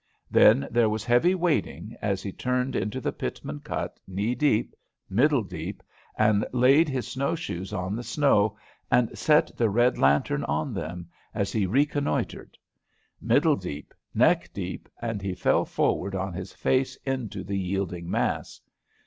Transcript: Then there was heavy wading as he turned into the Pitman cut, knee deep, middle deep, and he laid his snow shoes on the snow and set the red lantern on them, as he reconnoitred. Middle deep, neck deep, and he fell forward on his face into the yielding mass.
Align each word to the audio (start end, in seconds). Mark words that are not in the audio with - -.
Then 0.31 0.67
there 0.71 0.89
was 0.89 1.05
heavy 1.05 1.35
wading 1.35 1.95
as 2.01 2.23
he 2.23 2.31
turned 2.31 2.75
into 2.75 2.99
the 2.99 3.11
Pitman 3.11 3.59
cut, 3.59 3.99
knee 4.07 4.33
deep, 4.33 4.73
middle 5.11 5.43
deep, 5.43 5.83
and 6.17 6.43
he 6.51 6.57
laid 6.57 6.89
his 6.89 7.07
snow 7.07 7.35
shoes 7.35 7.71
on 7.71 7.95
the 7.95 8.01
snow 8.01 8.57
and 8.89 9.15
set 9.15 9.55
the 9.55 9.69
red 9.69 9.99
lantern 9.99 10.43
on 10.45 10.73
them, 10.73 11.07
as 11.35 11.51
he 11.51 11.67
reconnoitred. 11.67 12.57
Middle 13.21 13.55
deep, 13.57 13.93
neck 14.11 14.49
deep, 14.53 14.89
and 15.03 15.21
he 15.21 15.35
fell 15.35 15.65
forward 15.65 16.15
on 16.15 16.33
his 16.33 16.51
face 16.51 16.95
into 17.05 17.43
the 17.43 17.59
yielding 17.59 18.09
mass. 18.09 18.59